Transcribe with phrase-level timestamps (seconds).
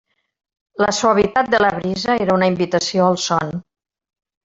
[0.83, 3.57] La suavitat de la brisa era una invitació al son.